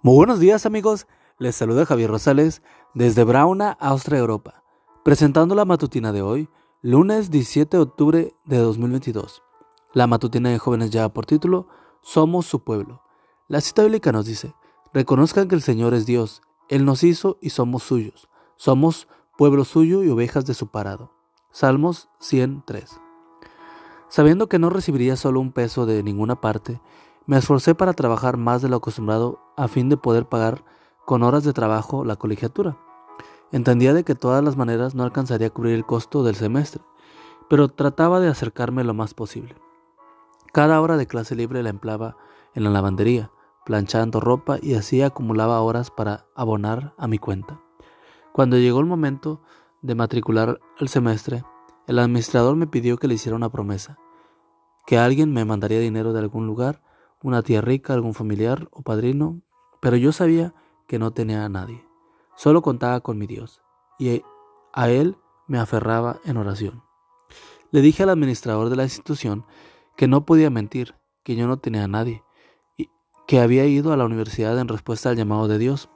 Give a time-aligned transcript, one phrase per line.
[0.00, 2.62] Muy buenos días amigos, les saluda Javier Rosales
[2.94, 4.62] desde Brauna, Austria, Europa,
[5.02, 6.48] presentando la matutina de hoy,
[6.82, 9.42] lunes 17 de octubre de 2022.
[9.94, 11.66] La matutina de jóvenes ya por título,
[12.00, 13.02] Somos su pueblo.
[13.48, 14.54] La cita bíblica nos dice,
[14.94, 20.04] reconozcan que el Señor es Dios, Él nos hizo y somos suyos, somos pueblo suyo
[20.04, 21.10] y ovejas de su parado.
[21.50, 23.00] Salmos 103.
[24.08, 26.80] Sabiendo que no recibiría solo un peso de ninguna parte,
[27.26, 30.64] me esforcé para trabajar más de lo acostumbrado a fin de poder pagar
[31.04, 32.78] con horas de trabajo la colegiatura.
[33.50, 36.82] Entendía de que todas las maneras no alcanzaría a cubrir el costo del semestre,
[37.48, 39.56] pero trataba de acercarme lo más posible.
[40.52, 42.16] Cada hora de clase libre la empleaba
[42.54, 43.30] en la lavandería,
[43.66, 47.60] planchando ropa y así acumulaba horas para abonar a mi cuenta.
[48.32, 49.42] Cuando llegó el momento
[49.82, 51.42] de matricular el semestre,
[51.86, 53.98] el administrador me pidió que le hiciera una promesa,
[54.86, 56.82] que alguien me mandaría dinero de algún lugar
[57.22, 59.40] una tía rica, algún familiar o padrino,
[59.80, 60.54] pero yo sabía
[60.86, 61.84] que no tenía a nadie.
[62.36, 63.62] Solo contaba con mi Dios
[63.98, 64.22] y
[64.72, 65.16] a Él
[65.46, 66.82] me aferraba en oración.
[67.70, 69.44] Le dije al administrador de la institución
[69.96, 70.94] que no podía mentir,
[71.24, 72.22] que yo no tenía a nadie,
[72.76, 72.88] y
[73.26, 75.90] que había ido a la universidad en respuesta al llamado de Dios.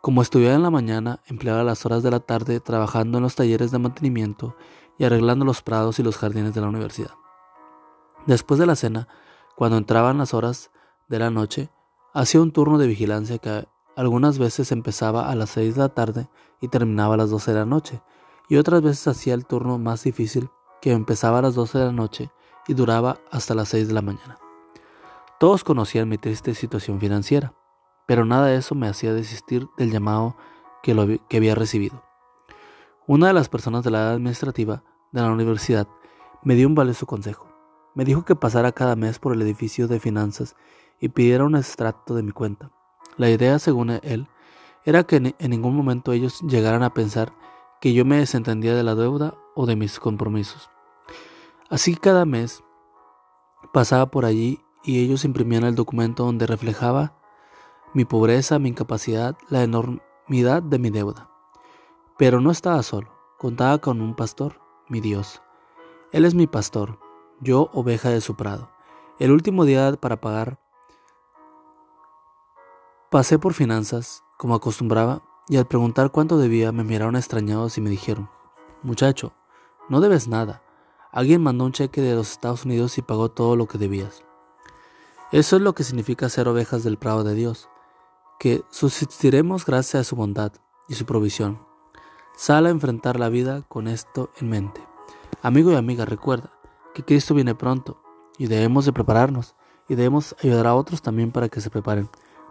[0.00, 3.70] Como estudiaba en la mañana, empleaba las horas de la tarde trabajando en los talleres
[3.70, 4.56] de mantenimiento
[4.96, 7.14] y arreglando los prados y los jardines de la universidad.
[8.26, 9.08] Después de la cena,
[9.56, 10.70] cuando entraban las horas
[11.08, 11.70] de la noche,
[12.18, 16.28] hacía un turno de vigilancia que algunas veces empezaba a las 6 de la tarde
[16.60, 18.02] y terminaba a las 12 de la noche,
[18.48, 20.50] y otras veces hacía el turno más difícil
[20.82, 22.30] que empezaba a las 12 de la noche
[22.66, 24.36] y duraba hasta las 6 de la mañana.
[25.38, 27.54] Todos conocían mi triste situación financiera,
[28.08, 30.36] pero nada de eso me hacía desistir del llamado
[30.82, 30.90] que,
[31.36, 32.02] había recibido.
[33.06, 35.86] Una de las personas de la edad administrativa de la universidad
[36.42, 37.46] me dio un valioso consejo.
[37.94, 40.56] Me dijo que pasara cada mes por el edificio de finanzas
[41.00, 42.70] y pidiera un extracto de mi cuenta.
[43.16, 44.28] La idea, según él,
[44.84, 47.32] era que en ningún momento ellos llegaran a pensar
[47.80, 50.70] que yo me desentendía de la deuda o de mis compromisos.
[51.70, 52.62] Así cada mes
[53.72, 57.14] pasaba por allí y ellos imprimían el documento donde reflejaba
[57.94, 61.30] mi pobreza, mi incapacidad, la enormidad de mi deuda.
[62.16, 63.08] Pero no estaba solo,
[63.38, 65.42] contaba con un pastor, mi Dios.
[66.12, 66.98] Él es mi pastor,
[67.40, 68.70] yo oveja de su prado.
[69.18, 70.58] El último día para pagar,
[73.10, 77.88] pasé por finanzas, como acostumbraba, y al preguntar cuánto debía me miraron extrañados y me
[77.88, 78.28] dijeron,
[78.82, 79.32] muchacho,
[79.88, 80.62] no debes nada.
[81.10, 84.24] Alguien mandó un cheque de los Estados Unidos y pagó todo lo que debías.
[85.32, 87.70] Eso es lo que significa ser ovejas del prado de Dios,
[88.38, 90.52] que subsistiremos gracias a su bondad
[90.86, 91.66] y su provisión.
[92.36, 94.86] Sal a enfrentar la vida con esto en mente.
[95.42, 96.52] Amigo y amiga, recuerda,
[96.94, 98.02] que Cristo viene pronto
[98.36, 99.54] y debemos de prepararnos
[99.88, 102.10] y debemos ayudar a otros también para que se preparen,